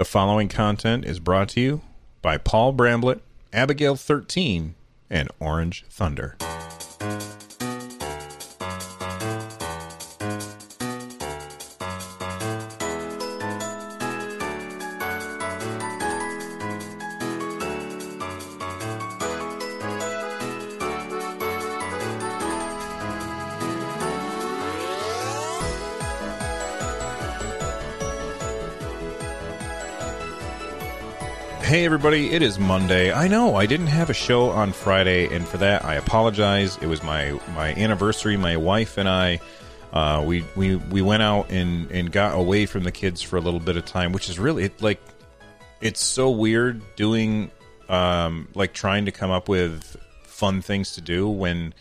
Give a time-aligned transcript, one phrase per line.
[0.00, 1.82] The following content is brought to you
[2.22, 3.20] by Paul Bramblett,
[3.52, 4.74] Abigail 13,
[5.10, 6.38] and Orange Thunder.
[31.70, 33.12] Hey everybody, it is Monday.
[33.12, 36.76] I know I didn't have a show on Friday, and for that I apologize.
[36.78, 38.36] It was my my anniversary.
[38.36, 39.38] My wife and I,
[39.92, 43.40] uh, we we we went out and and got away from the kids for a
[43.40, 45.00] little bit of time, which is really it, like
[45.80, 47.52] it's so weird doing
[47.88, 51.72] um like trying to come up with fun things to do when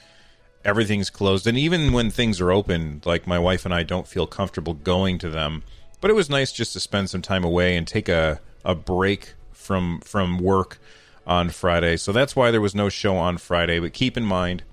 [0.64, 4.28] everything's closed, and even when things are open, like my wife and I don't feel
[4.28, 5.64] comfortable going to them.
[6.00, 9.34] But it was nice just to spend some time away and take a a break
[9.70, 10.80] from from work
[11.28, 11.96] on Friday.
[11.96, 13.78] So that's why there was no show on Friday.
[13.78, 14.64] But keep in mind,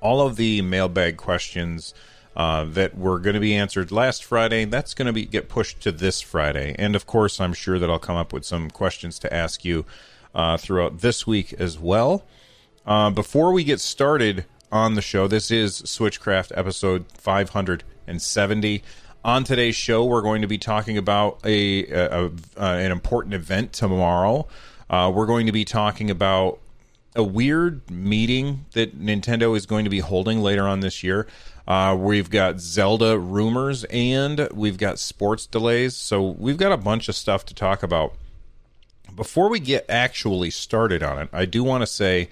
[0.00, 1.94] all of the mailbag questions
[2.36, 5.80] uh, that were going to be answered last Friday, that's going to be get pushed
[5.80, 6.76] to this Friday.
[6.78, 9.84] And of course, I'm sure that I'll come up with some questions to ask you
[10.32, 12.24] uh, throughout this week as well.
[12.86, 18.80] Uh, before we get started on the show, this is Switchcraft episode 570.
[19.24, 23.72] On today's show, we're going to be talking about a, a, a an important event
[23.72, 24.46] tomorrow.
[24.88, 26.60] Uh, we're going to be talking about
[27.16, 31.26] a weird meeting that Nintendo is going to be holding later on this year.
[31.66, 35.96] Uh, we've got Zelda rumors and we've got sports delays.
[35.96, 38.14] So we've got a bunch of stuff to talk about.
[39.14, 42.28] Before we get actually started on it, I do want to say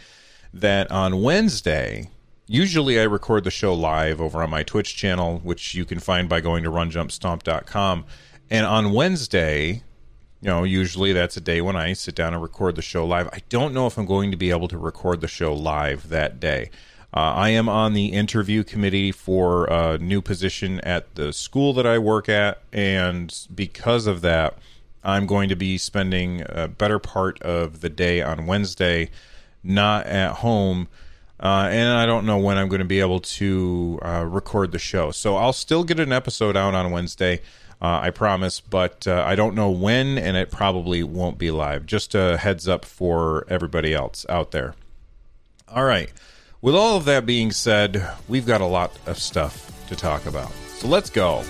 [0.54, 2.10] that on Wednesday,
[2.46, 6.28] usually I record the show live over on my Twitch channel, which you can find
[6.28, 8.04] by going to runjumpstomp.com.
[8.50, 9.82] And on Wednesday,
[10.40, 13.28] you know, usually that's a day when I sit down and record the show live.
[13.32, 16.38] I don't know if I'm going to be able to record the show live that
[16.38, 16.70] day.
[17.14, 21.86] Uh, I am on the interview committee for a new position at the school that
[21.86, 24.58] I work at, and because of that,
[25.02, 29.10] I'm going to be spending a better part of the day on Wednesday
[29.62, 30.88] not at home
[31.40, 34.78] uh, and I don't know when I'm going to be able to uh, record the
[34.78, 35.10] show.
[35.10, 37.40] So I'll still get an episode out on Wednesday,
[37.80, 41.84] uh, I promise, but uh, I don't know when, and it probably won't be live.
[41.84, 44.74] Just a heads up for everybody else out there.
[45.68, 46.10] All right.
[46.62, 50.50] With all of that being said, we've got a lot of stuff to talk about.
[50.78, 51.44] So let's go.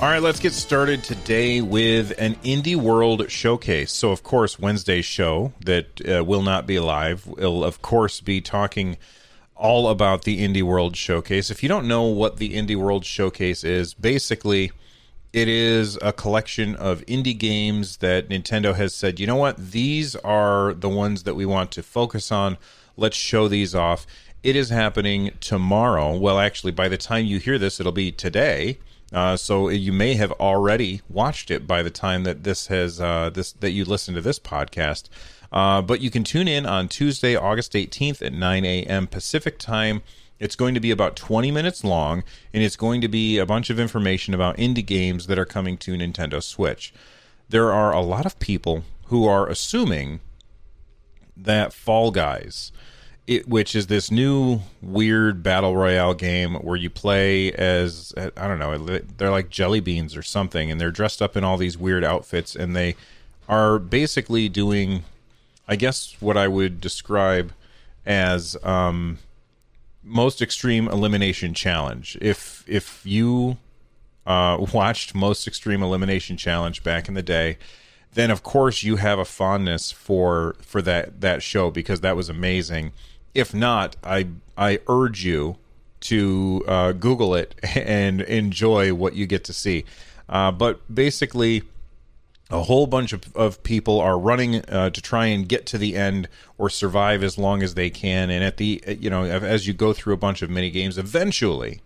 [0.00, 3.92] All right, let's get started today with an Indie World showcase.
[3.92, 8.40] So, of course, Wednesday's show that uh, will not be live will, of course, be
[8.40, 8.98] talking
[9.54, 11.48] all about the Indie World showcase.
[11.48, 14.72] If you don't know what the Indie World showcase is, basically,
[15.32, 20.16] it is a collection of indie games that Nintendo has said, you know what, these
[20.16, 22.58] are the ones that we want to focus on.
[22.96, 24.06] Let's show these off.
[24.42, 26.16] It is happening tomorrow.
[26.16, 28.78] Well, actually, by the time you hear this, it'll be today.
[29.14, 33.30] Uh, so you may have already watched it by the time that this has uh,
[33.30, 35.08] this that you listen to this podcast.
[35.52, 39.06] Uh, but you can tune in on Tuesday, August 18th at 9 a.m.
[39.06, 40.02] Pacific time.
[40.40, 43.70] It's going to be about 20 minutes long, and it's going to be a bunch
[43.70, 46.92] of information about indie games that are coming to Nintendo Switch.
[47.48, 50.18] There are a lot of people who are assuming
[51.36, 52.72] that Fall Guys
[53.26, 58.58] it, which is this new weird battle royale game where you play as I don't
[58.58, 58.76] know,
[59.16, 62.54] they're like jelly beans or something, and they're dressed up in all these weird outfits,
[62.54, 62.96] and they
[63.48, 65.04] are basically doing,
[65.66, 67.52] I guess, what I would describe
[68.04, 69.18] as um,
[70.02, 72.18] most extreme elimination challenge.
[72.20, 73.56] If if you
[74.26, 77.56] uh, watched most extreme elimination challenge back in the day,
[78.12, 82.28] then of course you have a fondness for for that that show because that was
[82.28, 82.92] amazing
[83.34, 85.56] if not, I I urge you
[86.00, 89.84] to uh, Google it and enjoy what you get to see.
[90.28, 91.62] Uh, but basically,
[92.50, 95.96] a whole bunch of, of people are running uh, to try and get to the
[95.96, 96.28] end
[96.58, 98.30] or survive as long as they can.
[98.30, 101.80] And at the you know as you go through a bunch of mini games eventually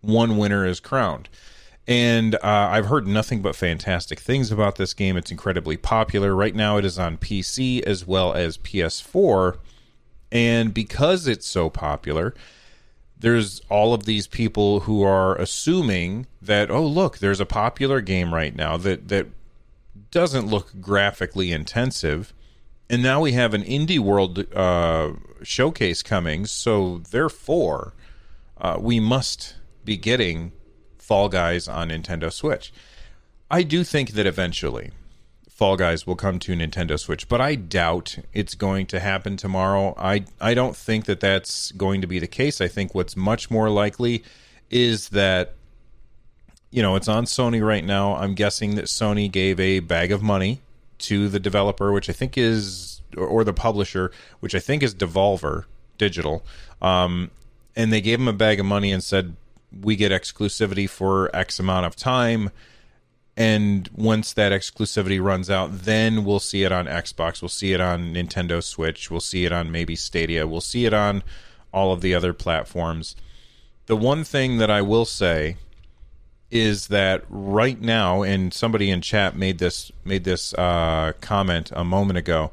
[0.00, 1.28] one winner is crowned.
[1.86, 2.38] And uh,
[2.70, 5.16] i've heard nothing but fantastic things about this game.
[5.16, 6.34] It's incredibly popular.
[6.34, 9.58] Right now it is on pc as well as ps4
[10.30, 12.34] and because it's so popular
[13.20, 18.32] there's all of these people who are assuming that oh look there's a popular game
[18.32, 19.26] right now that that
[20.10, 22.32] doesn't look graphically intensive.
[22.90, 27.94] And now we have an indie world uh, showcase coming, so therefore,
[28.58, 30.52] uh, we must be getting
[30.96, 32.72] Fall Guys on Nintendo Switch.
[33.50, 34.90] I do think that eventually
[35.58, 39.92] Fall Guys will come to Nintendo Switch, but I doubt it's going to happen tomorrow.
[39.98, 42.60] I I don't think that that's going to be the case.
[42.60, 44.22] I think what's much more likely
[44.70, 45.54] is that
[46.70, 48.14] you know, it's on Sony right now.
[48.14, 50.60] I'm guessing that Sony gave a bag of money
[50.98, 55.64] to the developer, which I think is, or the publisher, which I think is Devolver
[55.96, 56.44] Digital.
[56.82, 57.30] Um,
[57.74, 59.34] and they gave him a bag of money and said,
[59.80, 62.50] we get exclusivity for X amount of time.
[63.38, 67.40] And once that exclusivity runs out, then we'll see it on Xbox.
[67.40, 69.12] We'll see it on Nintendo Switch.
[69.12, 70.44] We'll see it on maybe Stadia.
[70.44, 71.22] We'll see it on
[71.72, 73.14] all of the other platforms.
[73.86, 75.56] The one thing that I will say
[76.50, 81.84] is that right now, and somebody in chat made this made this uh, comment a
[81.84, 82.50] moment ago.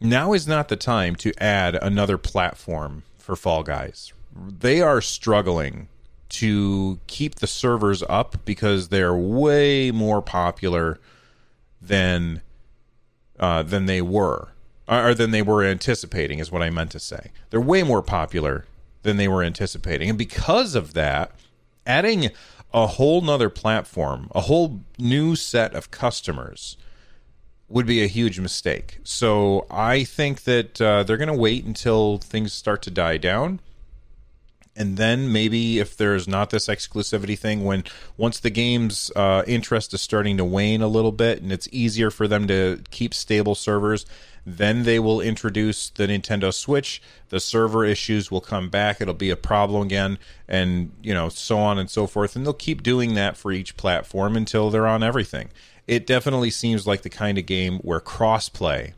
[0.00, 4.12] Now is not the time to add another platform for Fall Guys.
[4.32, 5.88] They are struggling
[6.30, 10.98] to keep the servers up because they're way more popular
[11.80, 12.42] than
[13.38, 14.48] uh, than they were,
[14.88, 16.38] or than they were anticipating.
[16.38, 17.30] Is what I meant to say.
[17.50, 18.64] They're way more popular
[19.02, 21.32] than they were anticipating, and because of that,
[21.86, 22.30] adding
[22.72, 26.76] a whole nother platform, a whole new set of customers
[27.68, 28.98] would be a huge mistake.
[29.04, 33.60] So I think that uh, they're going to wait until things start to die down.
[34.76, 37.84] And then maybe if there's not this exclusivity thing, when
[38.16, 42.10] once the game's uh, interest is starting to wane a little bit and it's easier
[42.10, 44.06] for them to keep stable servers,
[44.46, 47.02] then they will introduce the Nintendo Switch.
[47.28, 49.00] The server issues will come back.
[49.00, 50.18] It'll be a problem again,
[50.48, 52.36] and you know, so on and so forth.
[52.36, 55.50] And they'll keep doing that for each platform until they're on everything.
[55.86, 58.92] It definitely seems like the kind of game where crossplay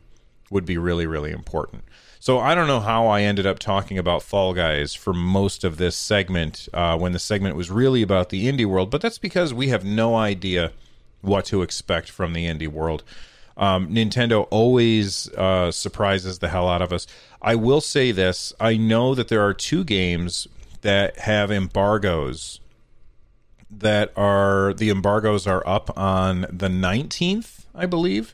[0.49, 1.83] would be really, really important.
[2.23, 5.75] So I don't know how I ended up talking about Fall Guys for most of
[5.75, 9.53] this segment uh, when the segment was really about the indie world, but that's because
[9.53, 10.71] we have no idea
[11.19, 13.03] what to expect from the indie world.
[13.57, 17.07] Um, Nintendo always uh, surprises the hell out of us.
[17.41, 20.47] I will say this: I know that there are two games
[20.79, 22.61] that have embargoes
[23.69, 28.33] that are the embargoes are up on the 19th, I believe.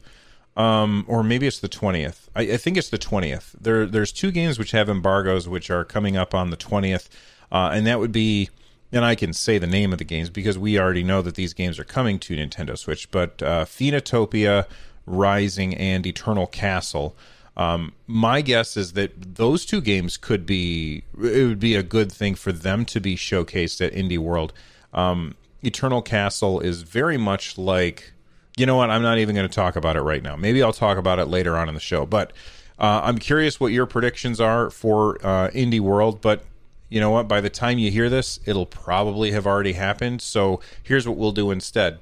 [0.59, 2.27] Um, or maybe it's the 20th.
[2.35, 3.53] I, I, think it's the 20th.
[3.61, 7.07] There, there's two games which have embargoes which are coming up on the 20th,
[7.49, 8.49] uh, and that would be,
[8.91, 11.53] and I can say the name of the games because we already know that these
[11.53, 13.09] games are coming to Nintendo Switch.
[13.09, 14.65] But uh, Phoenotopia
[15.05, 17.15] Rising and Eternal Castle.
[17.55, 22.11] Um, my guess is that those two games could be it would be a good
[22.11, 24.51] thing for them to be showcased at Indie World.
[24.93, 28.11] Um, Eternal Castle is very much like
[28.59, 30.35] you know what I'm not even going to talk about it right now.
[30.35, 32.05] Maybe I'll talk about it later on in the show.
[32.05, 32.33] But
[32.77, 36.19] uh, I'm curious what your predictions are for uh, Indie World.
[36.19, 36.43] But
[36.89, 37.27] you know what?
[37.27, 40.21] By the time you hear this, it'll probably have already happened.
[40.21, 41.99] So here's what we'll do instead.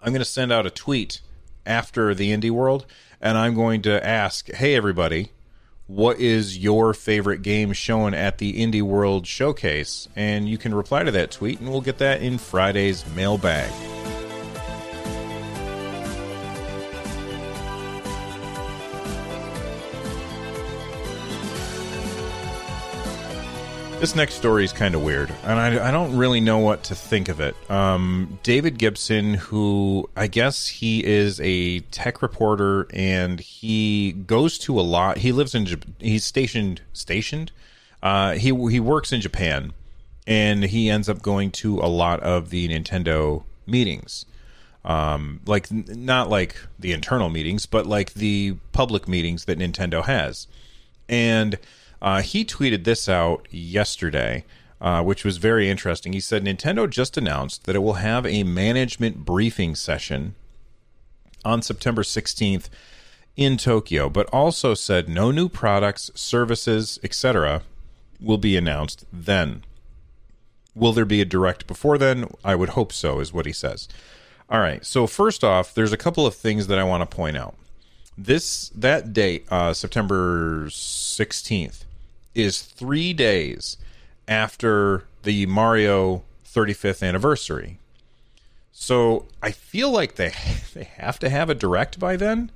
[0.00, 1.20] I'm going to send out a tweet
[1.64, 2.84] after the indie world,
[3.20, 5.30] and I'm going to ask, hey everybody,
[5.86, 10.08] what is your favorite game shown at the Indie World Showcase?
[10.16, 13.70] And you can reply to that tweet, and we'll get that in Friday's mailbag.
[24.02, 26.94] This next story is kind of weird, and I, I, don't really know what to
[26.96, 27.54] think of it.
[27.70, 34.80] Um, David Gibson, who I guess he is a tech reporter, and he goes to
[34.80, 35.18] a lot.
[35.18, 35.68] He lives in.
[36.00, 36.82] He's stationed.
[36.92, 37.52] Stationed.
[38.02, 39.72] Uh, he he works in Japan,
[40.26, 44.26] and he ends up going to a lot of the Nintendo meetings.
[44.84, 50.48] Um, like not like the internal meetings, but like the public meetings that Nintendo has,
[51.08, 51.56] and
[52.02, 54.44] uh, he tweeted this out yesterday,
[54.80, 56.12] uh, which was very interesting.
[56.12, 60.34] He said Nintendo just announced that it will have a management briefing session
[61.44, 62.68] on September 16th
[63.36, 67.62] in Tokyo, but also said no new products, services, etc.
[68.20, 69.62] will be announced then.
[70.74, 72.28] Will there be a direct before then?
[72.44, 73.88] I would hope so, is what he says.
[74.50, 74.84] All right.
[74.84, 77.54] So first off, there's a couple of things that I want to point out.
[78.18, 81.84] This that date, uh, September 16th,
[82.34, 83.76] is three days
[84.28, 87.78] after the Mario 35th anniversary.
[88.72, 90.32] So I feel like they
[90.74, 92.50] they have to have a direct by then.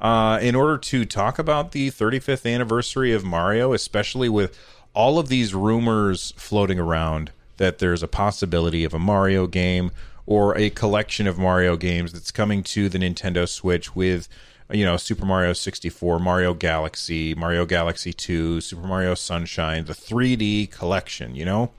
[0.00, 4.58] Uh, in order to talk about the 35th anniversary of Mario, especially with
[4.94, 9.92] all of these rumors floating around that there's a possibility of a Mario game
[10.26, 14.28] or a collection of Mario games that's coming to the Nintendo Switch with
[14.72, 20.70] you know Super Mario 64, Mario Galaxy, Mario Galaxy 2, Super Mario Sunshine, the 3D
[20.70, 21.70] collection, you know?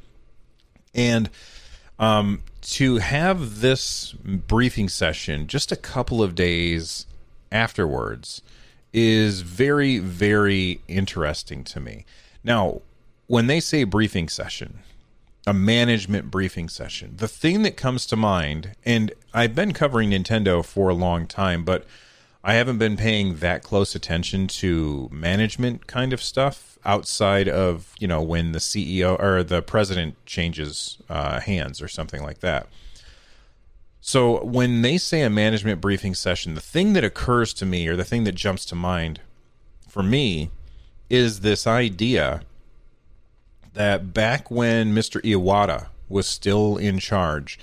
[0.94, 1.30] And
[2.00, 7.06] um, to have this briefing session just a couple of days
[7.52, 8.42] afterwards
[8.92, 12.06] is very, very interesting to me.
[12.44, 12.82] Now,
[13.28, 14.80] when they say briefing session,
[15.48, 20.64] a management briefing session, the thing that comes to mind, and I've been covering Nintendo
[20.64, 21.86] for a long time, but
[22.44, 28.08] I haven't been paying that close attention to management kind of stuff outside of you
[28.08, 32.68] know when the CEO or the president changes uh, hands or something like that.
[34.02, 37.96] So when they say a management briefing session, the thing that occurs to me or
[37.96, 39.22] the thing that jumps to mind
[39.88, 40.50] for me
[41.10, 42.42] is this idea
[43.74, 45.22] that back when Mr.
[45.22, 47.58] Iwata was still in charge,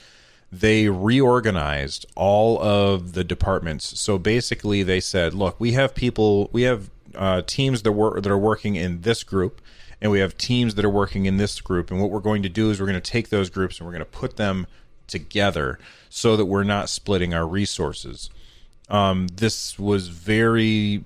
[0.53, 4.01] they reorganized all of the departments.
[4.01, 8.31] So basically, they said, "Look, we have people, we have uh, teams that work that
[8.31, 9.61] are working in this group,
[10.01, 11.91] and we have teams that are working in this group.
[11.91, 13.93] And what we're going to do is we're going to take those groups and we're
[13.93, 14.67] going to put them
[15.07, 15.79] together
[16.09, 18.31] so that we're not splitting our resources."
[18.89, 21.05] Um, this was very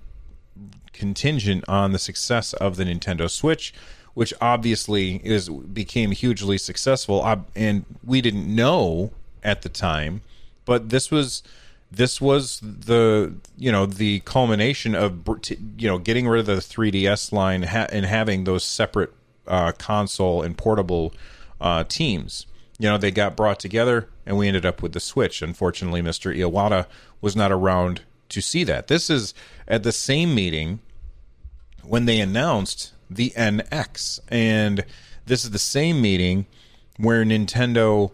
[0.95, 3.75] contingent on the success of the Nintendo Switch
[4.15, 9.11] which obviously is became hugely successful and we didn't know
[9.45, 10.23] at the time,
[10.65, 11.43] but this was
[11.91, 15.21] this was the you know the culmination of
[15.77, 19.13] you know getting rid of the 3ds line and having those separate
[19.47, 21.13] uh, console and portable
[21.61, 22.47] uh, teams.
[22.79, 25.43] You know they got brought together and we ended up with the switch.
[25.43, 26.87] Unfortunately mr iwata
[27.21, 28.89] was not around to see that.
[28.89, 29.35] This is
[29.69, 30.81] at the same meeting
[31.83, 34.85] when they announced the nx and
[35.27, 36.47] this is the same meeting
[36.97, 38.11] where nintendo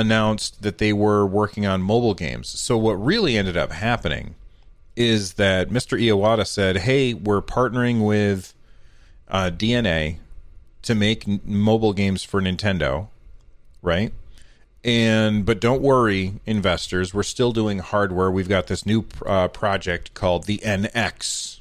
[0.00, 2.48] announced that they were working on mobile games.
[2.48, 4.34] So what really ended up happening
[4.96, 6.00] is that Mr.
[6.00, 8.54] Iwata said, "Hey, we're partnering with
[9.28, 10.16] uh, DeNA
[10.82, 13.08] to make n- mobile games for Nintendo,
[13.82, 14.12] right?
[14.82, 18.30] And but don't worry, investors, we're still doing hardware.
[18.30, 21.60] We've got this new uh, project called the NX,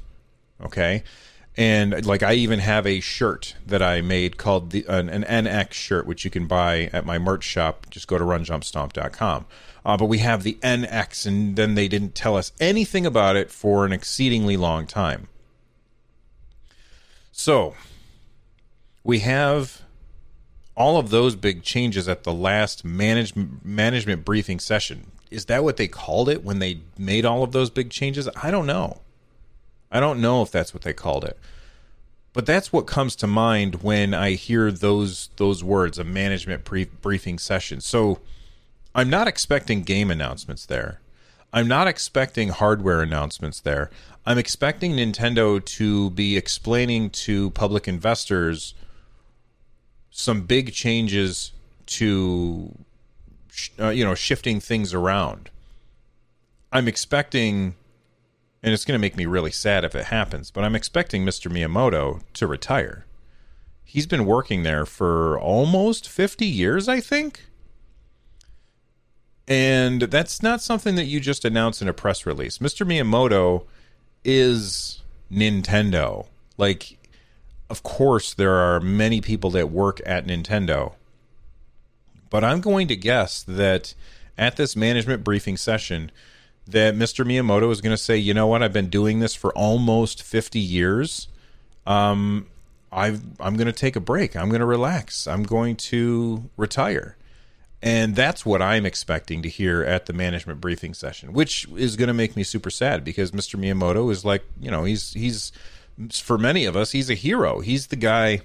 [0.63, 1.03] okay."
[1.59, 5.73] And like I even have a shirt that I made called the an, an NX
[5.73, 7.87] shirt, which you can buy at my merch shop.
[7.89, 9.45] Just go to runjumpstomp.com.
[9.83, 13.51] Uh, but we have the NX, and then they didn't tell us anything about it
[13.51, 15.27] for an exceedingly long time.
[17.33, 17.75] So
[19.03, 19.81] we have
[20.77, 25.11] all of those big changes at the last management management briefing session.
[25.29, 28.29] Is that what they called it when they made all of those big changes?
[28.41, 29.01] I don't know.
[29.91, 31.37] I don't know if that's what they called it.
[32.33, 36.89] But that's what comes to mind when I hear those those words, a management brief,
[37.01, 37.81] briefing session.
[37.81, 38.19] So
[38.93, 41.01] I'm not expecting game announcements there.
[41.51, 43.89] I'm not expecting hardware announcements there.
[44.25, 48.75] I'm expecting Nintendo to be explaining to public investors
[50.11, 51.51] some big changes
[51.87, 52.75] to
[53.79, 55.49] uh, you know shifting things around.
[56.71, 57.75] I'm expecting
[58.61, 61.51] and it's going to make me really sad if it happens, but I'm expecting Mr.
[61.51, 63.05] Miyamoto to retire.
[63.83, 67.45] He's been working there for almost 50 years, I think.
[69.47, 72.59] And that's not something that you just announce in a press release.
[72.59, 72.85] Mr.
[72.85, 73.65] Miyamoto
[74.23, 75.01] is
[75.31, 76.27] Nintendo.
[76.57, 76.97] Like,
[77.69, 80.93] of course, there are many people that work at Nintendo.
[82.29, 83.95] But I'm going to guess that
[84.37, 86.11] at this management briefing session,
[86.71, 87.25] that Mr.
[87.25, 90.59] Miyamoto is going to say, you know what, I've been doing this for almost 50
[90.59, 91.27] years.
[91.85, 92.47] Um,
[92.91, 94.35] i am going to take a break.
[94.35, 95.27] I'm going to relax.
[95.27, 97.17] I'm going to retire.
[97.81, 102.07] And that's what I'm expecting to hear at the management briefing session, which is going
[102.07, 103.59] to make me super sad because Mr.
[103.59, 105.53] Miyamoto is like, you know, he's he's
[106.11, 107.61] for many of us, he's a hero.
[107.61, 108.41] He's the guy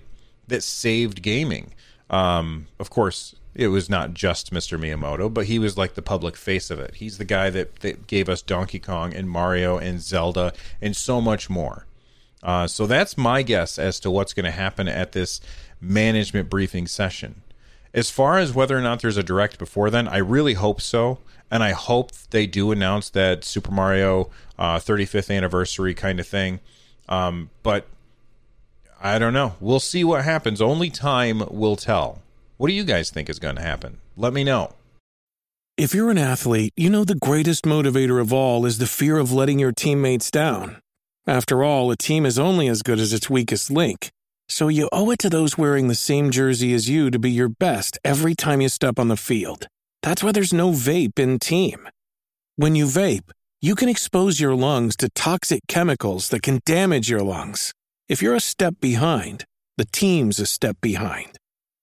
[0.47, 1.73] that saved gaming.
[2.11, 4.79] Um, of course, it was not just Mr.
[4.79, 6.97] Miyamoto, but he was like the public face of it.
[6.97, 11.21] He's the guy that, that gave us Donkey Kong and Mario and Zelda and so
[11.21, 11.87] much more.
[12.43, 15.41] Uh, so that's my guess as to what's going to happen at this
[15.81, 17.43] management briefing session.
[17.95, 21.19] As far as whether or not there's a direct before then, I really hope so,
[21.51, 26.59] and I hope they do announce that Super Mario uh, 35th anniversary kind of thing.
[27.09, 27.87] Um, but
[29.01, 29.55] I don't know.
[29.61, 30.61] We'll see what happens.
[30.61, 32.21] Only time will tell.
[32.57, 33.99] What do you guys think is going to happen?
[34.17, 34.75] Let me know.
[35.77, 39.33] If you're an athlete, you know the greatest motivator of all is the fear of
[39.33, 40.81] letting your teammates down.
[41.27, 44.11] After all, a team is only as good as its weakest link.
[44.49, 47.49] So you owe it to those wearing the same jersey as you to be your
[47.49, 49.67] best every time you step on the field.
[50.03, 51.89] That's why there's no vape in team.
[52.55, 57.23] When you vape, you can expose your lungs to toxic chemicals that can damage your
[57.23, 57.73] lungs.
[58.09, 59.45] If you're a step behind,
[59.77, 61.37] the team's a step behind.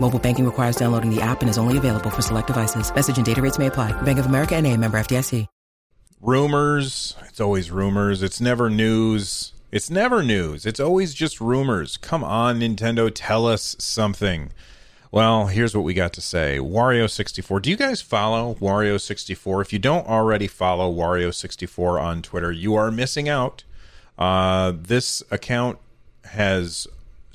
[0.00, 2.94] Mobile banking requires downloading the app and is only available for select devices.
[2.94, 3.92] Message and data rates may apply.
[4.02, 5.46] Bank of America and a member FDIC.
[6.20, 7.14] Rumors.
[7.28, 8.24] It's always rumors.
[8.24, 9.52] It's never news.
[9.70, 10.66] It's never news.
[10.66, 11.96] It's always just rumors.
[11.96, 14.50] Come on, Nintendo, tell us something.
[15.12, 16.58] Well, here's what we got to say.
[16.58, 17.62] Wario64.
[17.62, 19.62] Do you guys follow Wario64?
[19.62, 23.62] If you don't already follow Wario64 on Twitter, you are missing out.
[24.18, 25.78] Uh, this account
[26.24, 26.88] has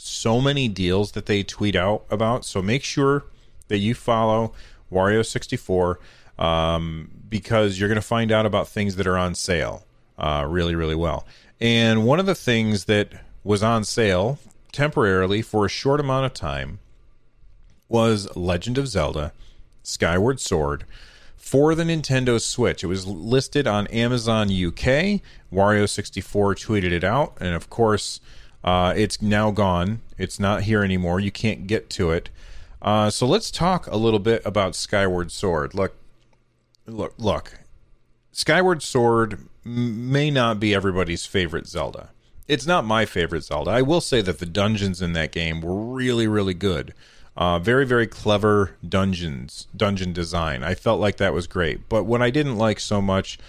[0.04, 2.46] so many deals that they tweet out about.
[2.46, 3.24] So make sure
[3.70, 4.54] that you follow
[4.92, 5.96] Wario64
[6.38, 9.86] um, because you're going to find out about things that are on sale
[10.18, 11.26] uh, really, really well.
[11.60, 14.40] And one of the things that was on sale
[14.72, 16.80] temporarily for a short amount of time
[17.88, 19.32] was Legend of Zelda
[19.84, 20.86] Skyward Sword
[21.38, 22.84] for the Nintendo Switch.
[22.84, 25.22] It was listed on Amazon UK.
[25.52, 28.20] Wario64 tweeted it out, and of course,
[28.64, 30.02] uh, it's now gone.
[30.18, 31.20] It's not here anymore.
[31.20, 32.30] You can't get to it.
[32.82, 35.74] Uh, so let's talk a little bit about Skyward Sword.
[35.74, 35.96] Look,
[36.86, 37.60] look, look.
[38.32, 42.10] Skyward Sword may not be everybody's favorite Zelda.
[42.48, 43.72] It's not my favorite Zelda.
[43.72, 46.94] I will say that the dungeons in that game were really, really good.
[47.36, 50.62] Uh, very, very clever dungeons, dungeon design.
[50.64, 51.88] I felt like that was great.
[51.90, 53.40] But what I didn't like so much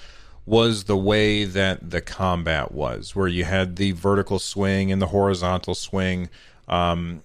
[0.47, 5.07] was the way that the combat was, where you had the vertical swing and the
[5.07, 6.29] horizontal swing.
[6.69, 7.23] Um,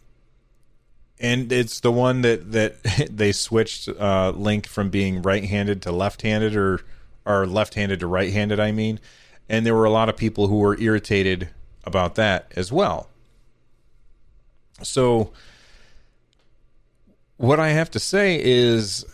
[1.20, 6.56] and it's the one that that they switched uh, Link from being right-handed to left-handed,
[6.56, 6.82] or
[7.26, 8.60] or left-handed to right-handed.
[8.60, 9.00] I mean,
[9.50, 11.50] and there were a lot of people who were irritated
[11.84, 13.10] about that as well.
[14.82, 15.32] So
[17.38, 19.06] what I have to say is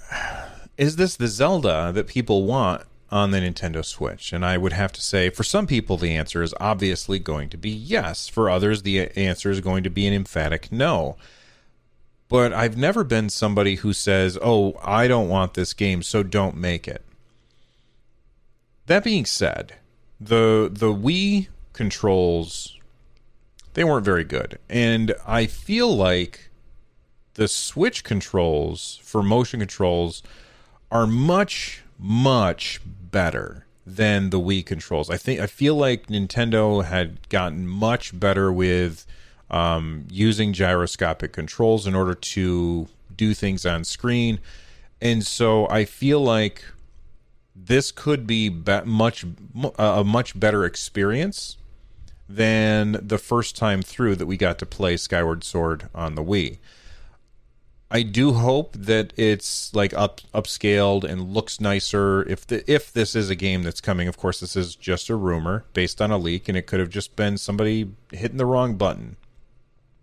[0.77, 2.83] is this the Zelda that people want
[3.15, 4.33] on the Nintendo Switch?
[4.33, 7.57] And I would have to say for some people the answer is obviously going to
[7.57, 8.27] be yes.
[8.27, 11.15] For others the answer is going to be an emphatic no.
[12.27, 16.57] But I've never been somebody who says, "Oh, I don't want this game, so don't
[16.57, 17.03] make it."
[18.87, 19.75] That being said,
[20.19, 22.75] the the Wii controls
[23.75, 24.57] they weren't very good.
[24.69, 26.49] And I feel like
[27.35, 30.23] the Switch controls for motion controls
[30.89, 32.81] are much, much
[33.15, 35.09] better than the Wii controls.
[35.09, 39.05] I think I feel like Nintendo had gotten much better with
[39.49, 44.39] um, using gyroscopic controls in order to do things on screen,
[45.01, 46.65] and so I feel like
[47.55, 49.23] this could be, be- much
[49.79, 51.55] a much better experience
[52.27, 56.57] than the first time through that we got to play Skyward Sword on the Wii.
[57.91, 62.27] I do hope that it's like up upscaled and looks nicer.
[62.27, 65.15] If the if this is a game that's coming, of course, this is just a
[65.15, 68.75] rumor based on a leak, and it could have just been somebody hitting the wrong
[68.75, 69.17] button.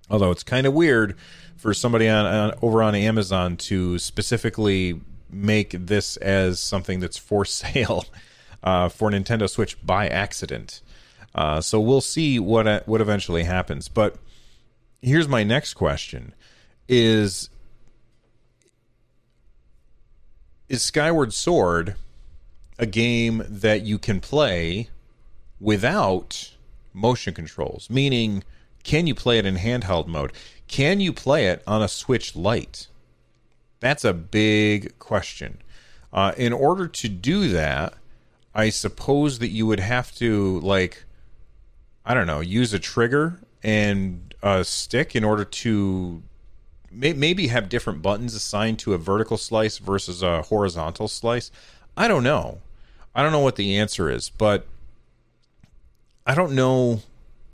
[0.09, 1.17] Although it's kind of weird
[1.57, 7.45] for somebody on, on over on Amazon to specifically make this as something that's for
[7.45, 8.05] sale
[8.63, 10.83] uh, for Nintendo Switch by accident.
[11.35, 13.89] Uh, so we'll see what what eventually happens.
[13.89, 14.17] But
[15.01, 16.33] here's my next question:
[16.89, 17.49] Is
[20.73, 21.97] is Skyward Sword
[22.79, 24.89] a game that you can play
[25.61, 26.55] without
[26.95, 27.91] motion controls?
[27.91, 28.43] Meaning,
[28.83, 30.33] can you play it in handheld mode?
[30.69, 32.87] Can you play it on a Switch Lite?
[33.81, 35.59] That's a big question.
[36.11, 37.93] Uh, in order to do that,
[38.55, 41.05] I suppose that you would have to, like,
[42.07, 46.23] I don't know, use a trigger and a stick in order to
[46.93, 51.51] may, maybe have different buttons assigned to a vertical slice versus a horizontal slice.
[51.97, 52.61] I don't know.
[53.15, 54.67] I don't know what the answer is, but
[56.27, 57.03] I don't know.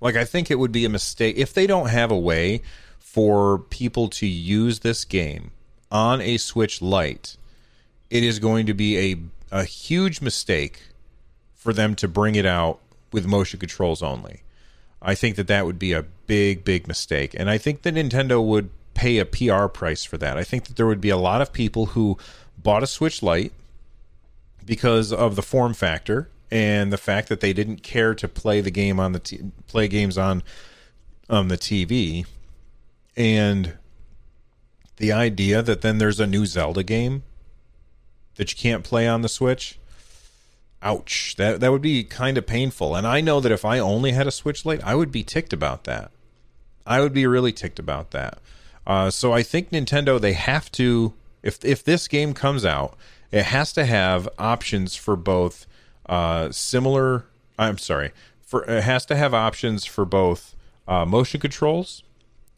[0.01, 2.63] Like, I think it would be a mistake if they don't have a way
[2.99, 5.51] for people to use this game
[5.91, 7.37] on a Switch Lite.
[8.11, 9.17] It is going to be a
[9.51, 10.83] a huge mistake
[11.55, 12.81] for them to bring it out
[13.13, 14.43] with motion controls only.
[15.01, 18.45] I think that that would be a big, big mistake, and I think that Nintendo
[18.45, 20.37] would pay a PR price for that.
[20.37, 22.19] I think that there would be a lot of people who
[22.61, 23.53] bought a Switch Lite
[24.67, 28.73] because of the form factor and the fact that they didn't care to play the
[28.73, 30.43] game on the t- play games on
[31.31, 32.27] on the TV,
[33.17, 33.79] and
[34.97, 37.23] the idea that then there's a new Zelda game
[38.35, 39.79] that you can't play on the Switch.
[40.83, 41.37] Ouch.
[41.37, 42.97] That that would be kind of painful.
[42.97, 45.53] And I know that if I only had a Switch Lite, I would be ticked
[45.53, 46.11] about that.
[46.85, 48.39] I would be really ticked about that.
[48.89, 52.97] Uh, so I think Nintendo they have to if if this game comes out,
[53.31, 55.67] it has to have options for both
[56.07, 57.27] uh, similar.
[57.59, 60.57] I'm sorry, for it has to have options for both
[60.89, 62.03] uh, motion controls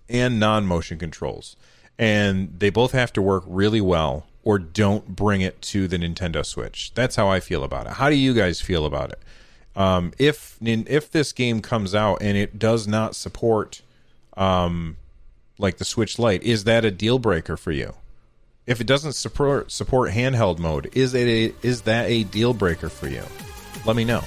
[0.09, 1.57] and non-motion controls,
[1.99, 6.45] and they both have to work really well, or don't bring it to the Nintendo
[6.45, 6.93] Switch.
[6.95, 7.95] That's how I feel about it.
[7.95, 9.19] How do you guys feel about it?
[9.75, 13.83] Um, if if this game comes out and it does not support
[14.37, 14.97] um,
[15.61, 17.95] like the Switch Lite, is that a deal breaker for you?
[18.67, 22.89] If it doesn't support support handheld mode, is it a, is that a deal breaker
[22.89, 23.23] for you?
[23.85, 24.23] Let me know.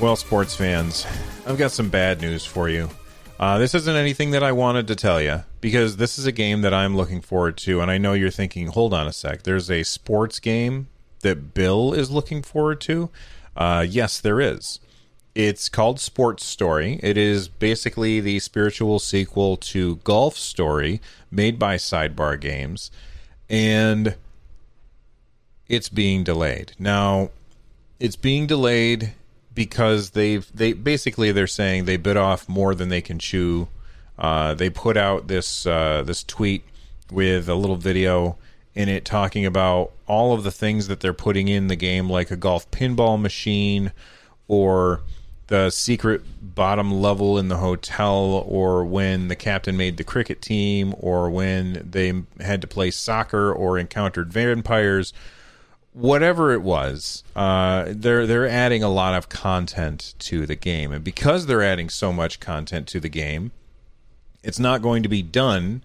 [0.00, 1.06] Well, sports fans,
[1.46, 2.90] I've got some bad news for you.
[3.38, 6.60] Uh, this isn't anything that I wanted to tell you because this is a game
[6.60, 9.70] that I'm looking forward to, and I know you're thinking, hold on a sec, there's
[9.70, 10.88] a sports game
[11.20, 13.10] that Bill is looking forward to.
[13.56, 14.78] Uh, yes, there is.
[15.34, 17.00] It's called Sports Story.
[17.02, 22.92] It is basically the spiritual sequel to Golf Story, made by Sidebar Games,
[23.50, 24.14] and
[25.68, 26.72] it's being delayed.
[26.78, 27.30] Now,
[27.98, 29.12] it's being delayed
[29.54, 33.68] because they've they basically they're saying they bit off more than they can chew.
[34.18, 36.64] Uh, they put out this uh, this tweet
[37.10, 38.36] with a little video
[38.74, 42.30] in it talking about all of the things that they're putting in the game, like
[42.30, 43.92] a golf pinball machine
[44.48, 45.00] or
[45.46, 50.94] the secret bottom level in the hotel, or when the captain made the cricket team,
[50.98, 55.12] or when they had to play soccer or encountered vampires
[55.94, 61.02] whatever it was, uh, they're they're adding a lot of content to the game, and
[61.02, 63.52] because they're adding so much content to the game,
[64.42, 65.82] it's not going to be done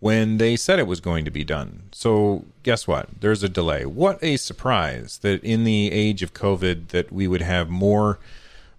[0.00, 1.84] when they said it was going to be done.
[1.92, 3.08] So guess what?
[3.20, 3.86] There's a delay.
[3.86, 8.18] What a surprise that in the age of COVID that we would have more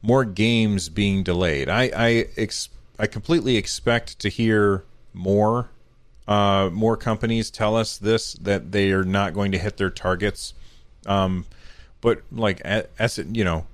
[0.02, 1.70] more games being delayed.
[1.70, 4.84] I I ex- I completely expect to hear
[5.14, 5.70] more
[6.28, 10.54] uh, more companies tell us this that they are not going to hit their targets
[11.06, 11.46] um,
[12.06, 13.66] but like as you know,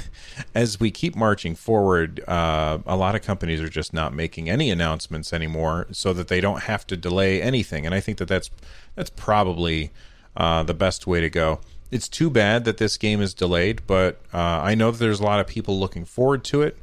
[0.54, 4.70] as we keep marching forward, uh, a lot of companies are just not making any
[4.70, 7.86] announcements anymore, so that they don't have to delay anything.
[7.86, 8.50] And I think that that's
[8.94, 9.90] that's probably
[10.36, 11.60] uh, the best way to go.
[11.90, 15.24] It's too bad that this game is delayed, but uh, I know that there's a
[15.24, 16.76] lot of people looking forward to it.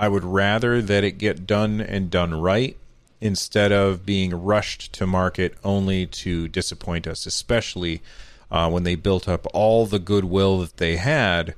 [0.00, 2.76] I would rather that it get done and done right
[3.20, 8.02] instead of being rushed to market only to disappoint us, especially
[8.50, 11.54] uh, when they built up all the goodwill that they had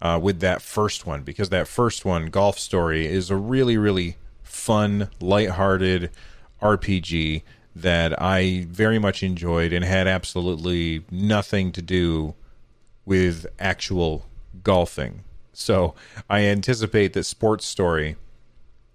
[0.00, 4.16] uh, with that first one, because that first one, Golf Story, is a really, really
[4.42, 6.10] fun, lighthearted
[6.62, 7.42] RPG
[7.74, 12.34] that I very much enjoyed and had absolutely nothing to do
[13.04, 14.26] with actual
[14.62, 15.24] golfing.
[15.52, 15.94] So
[16.28, 18.16] I anticipate that Sports Story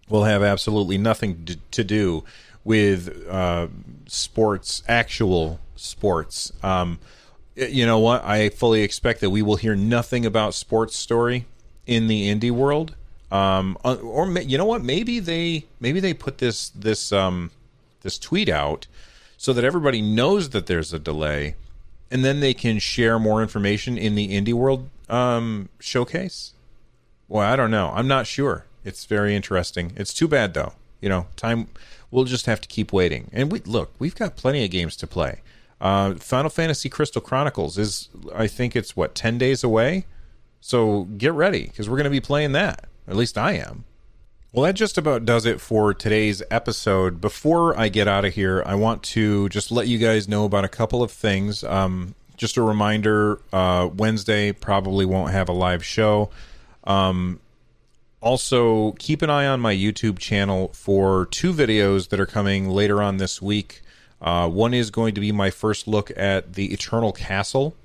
[0.09, 2.23] will have absolutely nothing to, to do
[2.63, 3.67] with uh,
[4.07, 6.51] sports, actual sports.
[6.61, 6.99] Um,
[7.55, 8.23] you know what?
[8.23, 11.45] I fully expect that we will hear nothing about sports story
[11.85, 12.95] in the indie world.
[13.31, 14.83] Um, uh, or you know what?
[14.83, 17.51] Maybe they maybe they put this this um
[18.01, 18.87] this tweet out
[19.37, 21.55] so that everybody knows that there's a delay,
[22.11, 26.53] and then they can share more information in the indie world um, showcase.
[27.27, 27.91] Well, I don't know.
[27.95, 28.65] I'm not sure.
[28.85, 29.93] It's very interesting.
[29.95, 30.73] It's too bad though.
[31.01, 31.67] You know, time.
[32.11, 33.31] We'll just have to keep waiting.
[33.33, 33.91] And we look.
[33.97, 35.41] We've got plenty of games to play.
[35.81, 40.05] Uh, Final Fantasy Crystal Chronicles is, I think it's what, 10 days away?
[40.61, 42.85] So get ready because we're going to be playing that.
[43.07, 43.83] At least I am.
[44.53, 47.19] Well, that just about does it for today's episode.
[47.19, 50.63] Before I get out of here, I want to just let you guys know about
[50.63, 51.63] a couple of things.
[51.63, 56.29] Um, just a reminder uh, Wednesday probably won't have a live show.
[56.83, 57.39] Um,
[58.21, 63.01] also, keep an eye on my YouTube channel for two videos that are coming later
[63.01, 63.81] on this week.
[64.23, 67.75] Uh, one is going to be my first look at the Eternal Castle.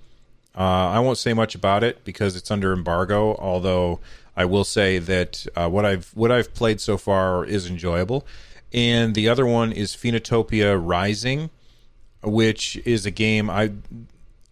[0.56, 3.36] Uh, I won't say much about it because it's under embargo.
[3.36, 3.98] Although
[4.36, 8.24] I will say that uh, what I've what I've played so far is enjoyable.
[8.72, 11.50] And the other one is Phoenotopia Rising,
[12.22, 13.72] which is a game I.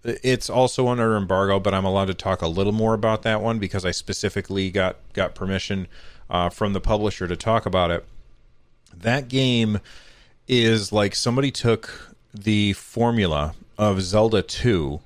[0.02, 3.58] It's also under embargo, but I'm allowed to talk a little more about that one
[3.58, 5.86] because I specifically got got permission
[6.30, 8.04] uh, from the publisher to talk about it.
[8.96, 9.80] That game
[10.48, 15.00] is like somebody took the formula of Zelda 2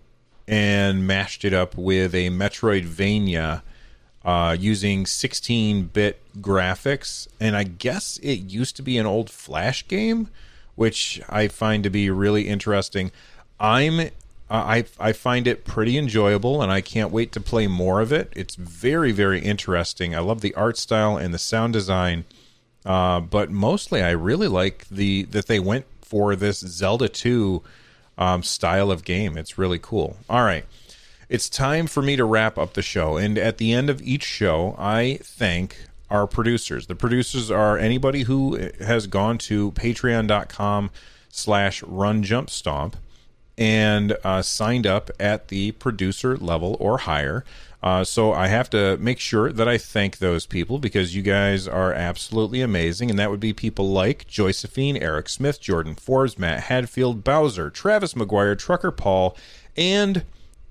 [0.46, 3.62] and mashed it up with a Metroidvania
[4.24, 7.28] uh, using 16 bit graphics.
[7.38, 10.28] And I guess it used to be an old Flash game,
[10.74, 13.12] which I find to be really interesting.
[13.58, 14.10] I'm
[14.50, 18.32] I I find it pretty enjoyable, and I can't wait to play more of it.
[18.34, 20.14] It's very very interesting.
[20.14, 22.24] I love the art style and the sound design.
[22.84, 27.62] Uh, but mostly, I really like the that they went for this Zelda 2
[28.18, 29.36] um, style of game.
[29.36, 30.16] It's really cool.
[30.28, 30.64] All right,
[31.28, 34.24] it's time for me to wrap up the show, and at the end of each
[34.24, 35.76] show, I thank
[36.08, 36.86] our producers.
[36.86, 42.96] The producers are anybody who has gone to Patreon.com/slash Run Jump Stomp
[43.60, 47.44] and uh, signed up at the producer level or higher.
[47.82, 51.68] Uh, so I have to make sure that I thank those people because you guys
[51.68, 53.10] are absolutely amazing.
[53.10, 58.14] And that would be people like Josephine, Eric Smith, Jordan Forbes, Matt Hadfield, Bowser, Travis
[58.14, 59.36] McGuire, Trucker Paul,
[59.76, 60.24] and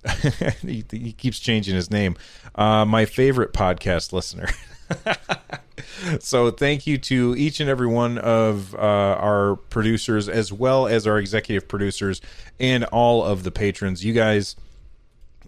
[0.61, 2.15] he, he, keeps changing his name.
[2.55, 4.49] Uh, my favorite podcast listener.
[6.19, 11.05] so thank you to each and every one of uh, our producers as well as
[11.05, 12.21] our executive producers
[12.59, 14.55] and all of the patrons you guys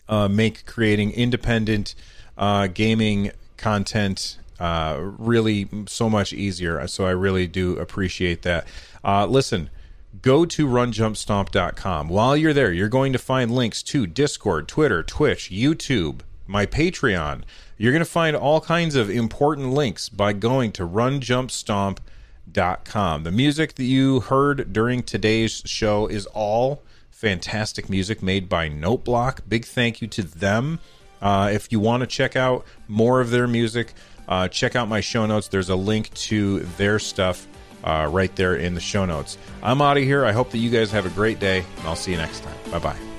[0.10, 1.96] uh, make creating independent
[2.38, 6.86] uh, gaming content uh, really so much easier.
[6.88, 8.68] So I really do appreciate that.
[9.04, 9.72] Uh, listen,
[10.22, 12.10] go to runjumpstomp.com.
[12.10, 17.42] While you're there, you're going to find links to Discord, Twitter, Twitch, YouTube, my Patreon.
[17.82, 23.24] You're going to find all kinds of important links by going to runjumpstomp.com.
[23.24, 29.40] The music that you heard during today's show is all fantastic music made by Noteblock.
[29.50, 30.78] Big thank you to them.
[31.24, 33.96] Uh, if you want to check out more of their music,
[34.28, 35.48] uh, check out my show notes.
[35.48, 37.48] There's a link to their stuff
[37.84, 39.40] uh, right there in the show notes.
[39.64, 40.24] I'm out of here.
[40.24, 42.58] I hope that you guys have a great day, and I'll see you next time.
[42.70, 43.11] Bye bye.